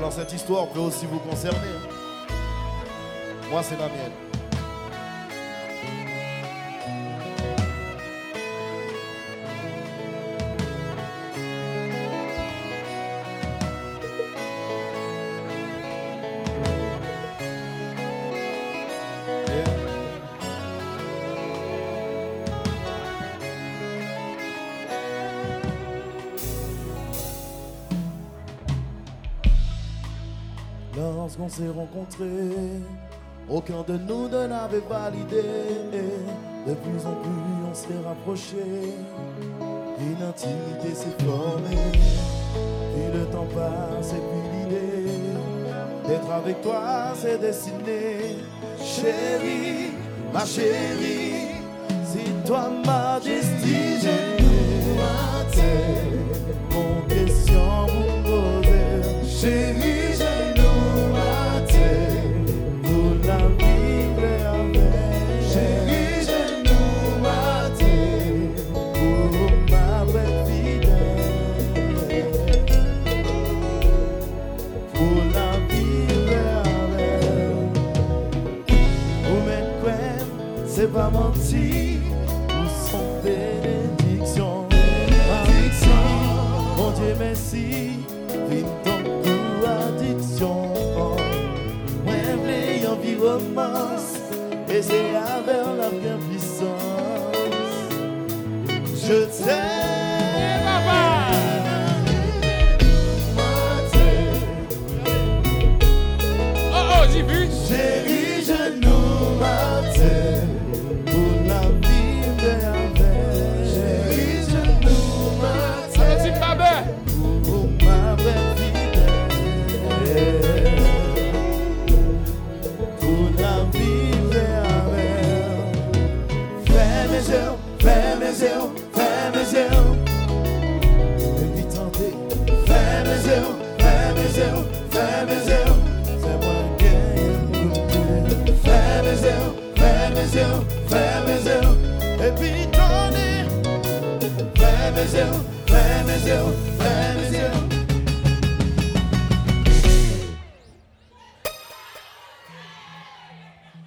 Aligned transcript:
Alors 0.00 0.14
cette 0.14 0.32
histoire 0.32 0.66
peut 0.68 0.80
aussi 0.80 1.04
vous 1.04 1.18
concerner. 1.18 1.58
hein. 1.58 2.32
Moi, 3.50 3.62
c'est 3.62 3.76
la 3.76 3.84
mienne. 3.88 4.29
Lorsqu'on 31.30 31.48
s'est 31.48 31.68
rencontrés, 31.68 32.82
aucun 33.48 33.84
de 33.86 33.96
nous 33.98 34.28
ne 34.28 34.48
l'avait 34.48 34.82
validé. 34.90 35.44
De 36.66 36.74
plus 36.74 37.06
en 37.06 37.14
plus, 37.14 37.70
on 37.70 37.72
s'est 37.72 38.04
rapprochés. 38.04 38.94
Une 40.00 40.26
intimité 40.26 40.92
s'est 40.92 41.24
formée. 41.24 41.92
Puis 41.92 43.16
le 43.16 43.26
temps 43.26 43.46
passe 43.54 44.12
et 44.12 44.16
puis 44.16 44.42
l'idée 44.58 45.10
d'être 46.08 46.32
avec 46.32 46.60
toi 46.62 47.12
s'est 47.14 47.38
dessinée. 47.38 48.38
Chérie, 48.82 49.92
ma 50.32 50.44
chérie, 50.44 51.60
si 52.06 52.24
toi 52.44 52.72
ma 52.84 53.20
destinée, 53.20 53.79
c'est 80.80 80.92
pas 80.94 81.10
menti, 81.10 81.98
ou 82.48 82.64
son 82.90 83.20
bénédiction. 83.22 84.66
Bénédiction, 84.70 86.02
mon 86.76 86.90
Dieu 86.92 87.14
merci, 87.18 87.90
vite 88.48 88.66
ton 88.82 88.98
coup 89.20 89.66
addiction. 89.66 90.56
Moi, 92.04 92.14
envie 92.90 93.16
romance, 93.16 94.14
et 94.70 94.80
c'est 94.80 95.14
avec 95.16 95.66
la 95.78 95.90
bien 95.90 96.18
puissance. 96.30 96.68
Je 99.06 99.44
t'aime, 99.44 99.60
Oh 106.72 106.82
oh, 106.92 107.06
j'ai 107.12 107.22
vu. 107.22 108.09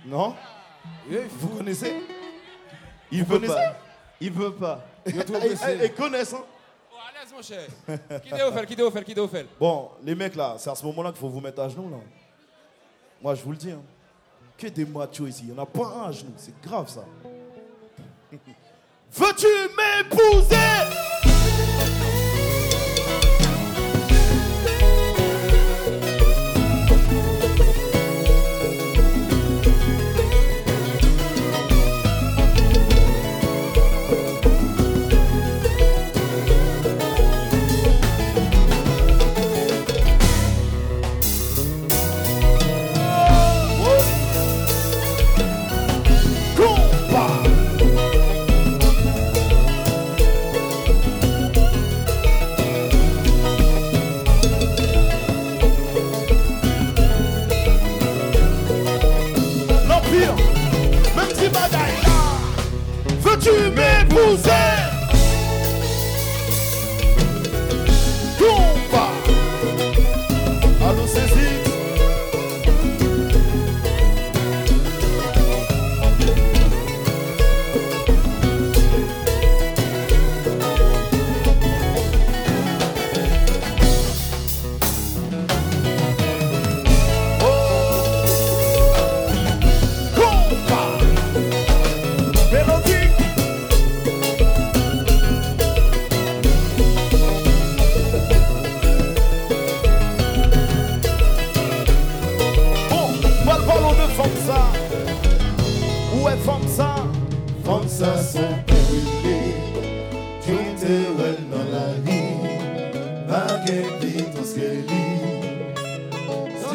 Non 0.05 0.35
Vous 1.39 1.47
connaissez 1.49 2.01
Il 3.11 3.23
veut 3.23 3.39
pas. 3.41 3.75
Il 4.19 4.31
veut 4.31 4.51
pas. 4.51 4.83
Et 5.05 5.89
connaissent, 5.89 6.33
hein 6.33 6.43
Oh, 6.91 6.95
à 6.95 7.19
l'aise, 7.19 7.33
mon 7.33 7.41
cher. 7.41 8.21
Qui 8.23 8.29
doit 8.29 8.51
faire, 8.51 8.65
qui 8.65 8.75
doit 8.75 8.91
faire, 8.91 9.03
qui 9.03 9.13
doit 9.13 9.27
faire. 9.27 9.45
Bon, 9.59 9.89
les 10.03 10.15
mecs 10.15 10.35
là, 10.35 10.55
c'est 10.57 10.69
à 10.69 10.75
ce 10.75 10.85
moment-là 10.85 11.09
qu'il 11.11 11.19
faut 11.19 11.29
vous 11.29 11.41
mettre 11.41 11.61
à 11.61 11.69
genoux 11.69 11.89
là. 11.89 11.97
Moi, 13.21 13.35
je 13.35 13.43
vous 13.43 13.51
le 13.51 13.57
dis. 13.57 13.71
hein. 13.71 13.81
Que 14.57 14.67
des 14.67 14.85
machos 14.85 15.27
ici. 15.27 15.43
Il 15.47 15.53
n'y 15.53 15.59
en 15.59 15.63
a 15.63 15.65
pas 15.65 15.87
un 15.87 16.09
à 16.09 16.11
genoux. 16.11 16.33
C'est 16.37 16.59
grave 16.61 16.87
ça. 16.89 17.03
Veux-tu 19.16 19.47
m'épouser? 19.77 20.55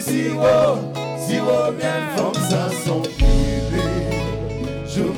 Si 0.00 0.30
wo, 0.30 0.78
si 1.18 1.38
wo 1.38 1.72
bien 1.72 2.16
Famsa 2.16 2.70
son 2.84 3.00
brûlé 3.00 3.88
Tout 4.94 5.14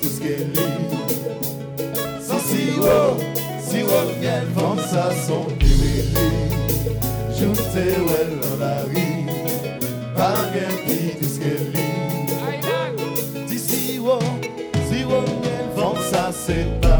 tout 0.00 0.08
ce 0.08 0.20
qu'elle 0.20 0.52
si 0.52 0.62
Sans 2.20 2.40
sirop, 2.40 3.16
sirop 3.60 4.08
qu'elle 4.20 4.46
pense 4.54 4.92
son 5.26 5.44
piwili. 5.58 6.14
Je 7.30 7.46
sais 7.54 7.94
où 8.00 8.06
elle 8.20 8.38
en 8.50 8.56
arrive, 8.62 9.30
par 10.16 10.52
qu'elle 10.52 10.78
dit 10.86 11.10
tout 11.20 11.28
ce 11.28 11.38
qu'elle 11.38 11.72
est. 11.74 13.46
Dis 13.46 13.58
si 13.58 13.76
sirop 13.96 14.20
qu'elle 15.42 15.70
pense 15.74 16.12
à 16.14 16.32
ses 16.32 16.64
parents. 16.80 16.95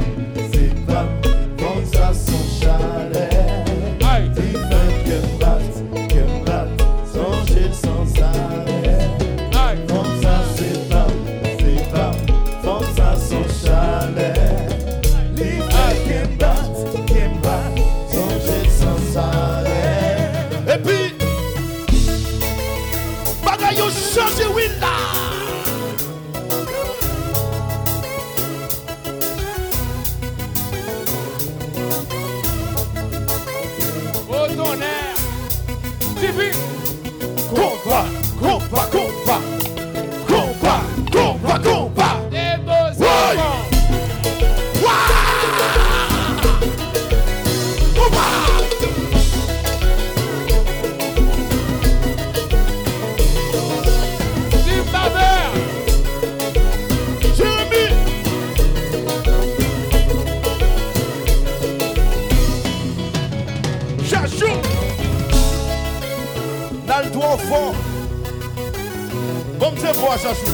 Comme 69.59 69.75
c'est 69.79 69.95
fort, 69.95 70.19
Chassou. 70.19 70.51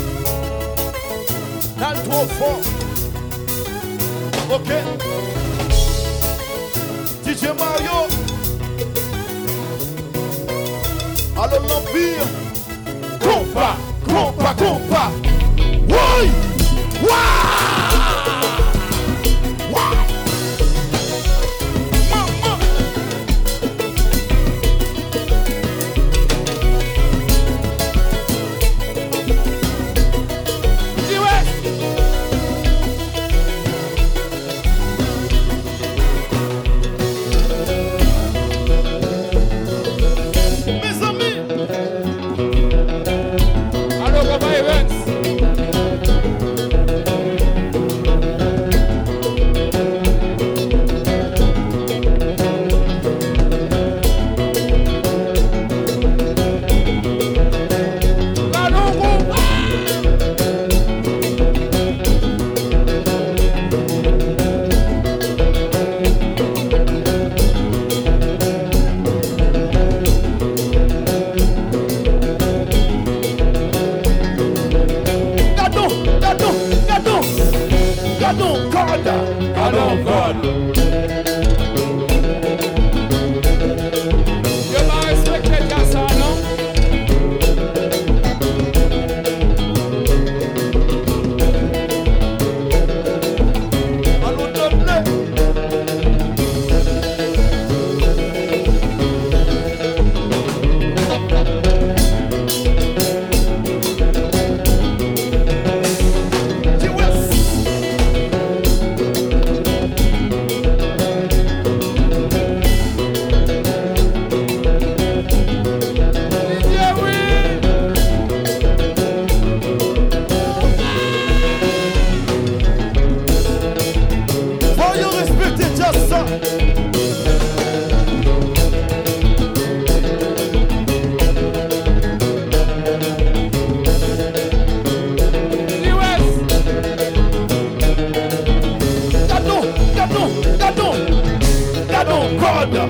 Dans 1.78 2.10
trop 2.10 2.26
fort. 2.26 2.60
Ok. 4.54 4.70
DJ 7.26 7.44
Mario. 7.58 8.08
Alors 11.36 11.62
l'Empire. 11.62 12.26
Combat, 13.20 13.76
combat, 14.06 14.54
combat. 14.54 15.10
Oui! 15.88 16.30
Waouh! 17.02 17.71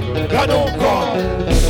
God 0.00 0.46
don't 0.46 0.70
oh 0.70 0.78
come. 0.78 1.61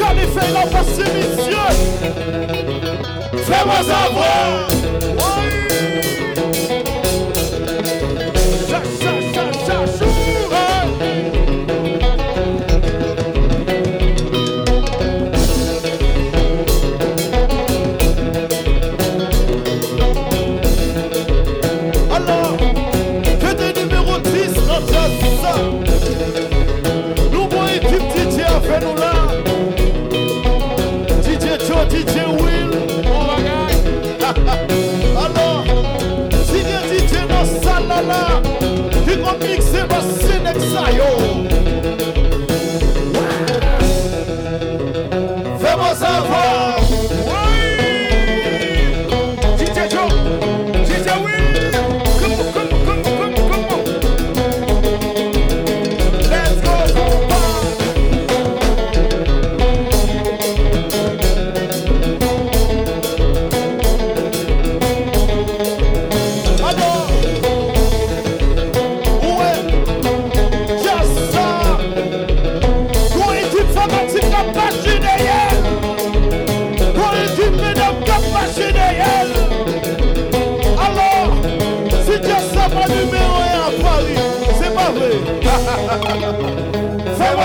jamais 0.00 0.26
fait 0.26 0.52
dans 0.52 0.68
passer, 0.68 1.02
messieurs. 1.02 1.56
Fais-moi 3.44 3.76
savoir. 3.76 4.69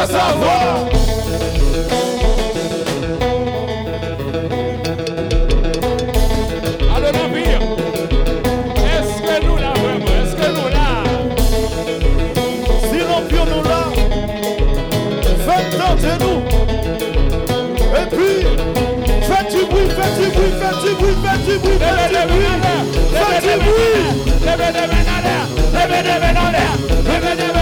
à 0.05 0.07
savoir. 0.07 0.85
Est-ce 8.85 9.21
que 9.21 9.35
nous 9.45 9.57
là, 9.57 9.73
vraiment, 9.73 10.05
est-ce 10.05 10.35
que 10.35 10.47
nous 10.51 10.69
là 10.69 10.87
Si 12.83 12.97
nous 12.97 13.63
là, 13.63 13.81
faites-nous, 15.45 16.39
Et 17.95 18.05
puis, 18.15 18.35
faites 19.21 19.49
du 19.51 19.61
bruit, 19.65 19.89
faites 19.89 20.15
du 20.19 20.27
bruit, 20.35 20.53
faites 20.61 20.79
du 20.83 20.91
bruit, 20.95 21.15
faites 21.23 21.45
du 21.45 21.57
bruit, 21.57 21.77
faites 21.77 22.03
du 22.05 22.13
bruit, 22.27 22.53
faites 23.11 23.41
du 23.41 23.55
bruit. 23.59 24.05
En 25.07 25.21
l'air, 25.21 25.45
levez 25.73 26.01
des 26.03 26.17
mains 26.19 26.39
en 26.41 26.51
l'air. 26.51 27.54